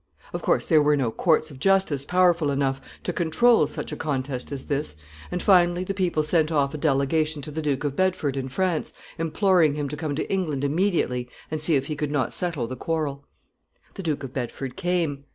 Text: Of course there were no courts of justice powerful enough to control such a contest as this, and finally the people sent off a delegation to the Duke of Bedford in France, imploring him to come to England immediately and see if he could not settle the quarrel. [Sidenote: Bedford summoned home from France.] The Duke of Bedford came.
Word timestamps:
Of 0.33 0.41
course 0.41 0.65
there 0.65 0.81
were 0.81 0.97
no 0.97 1.11
courts 1.11 1.51
of 1.51 1.59
justice 1.59 2.05
powerful 2.05 2.49
enough 2.49 2.81
to 3.03 3.13
control 3.13 3.67
such 3.67 3.91
a 3.91 3.95
contest 3.95 4.51
as 4.51 4.65
this, 4.65 4.95
and 5.29 5.43
finally 5.43 5.83
the 5.83 5.93
people 5.93 6.23
sent 6.23 6.51
off 6.51 6.73
a 6.73 6.77
delegation 6.79 7.43
to 7.43 7.51
the 7.51 7.61
Duke 7.61 7.83
of 7.83 7.95
Bedford 7.95 8.35
in 8.35 8.47
France, 8.49 8.93
imploring 9.19 9.75
him 9.75 9.87
to 9.89 9.95
come 9.95 10.15
to 10.15 10.27
England 10.27 10.63
immediately 10.63 11.29
and 11.51 11.61
see 11.61 11.75
if 11.75 11.85
he 11.85 11.95
could 11.95 12.09
not 12.09 12.33
settle 12.33 12.65
the 12.65 12.75
quarrel. 12.75 13.27
[Sidenote: 13.43 13.43
Bedford 13.43 13.45
summoned 13.45 13.53
home 13.53 13.57
from 13.57 13.79
France.] 13.83 13.93
The 13.93 14.03
Duke 14.03 14.23
of 14.23 14.33
Bedford 14.33 14.75
came. 14.75 15.25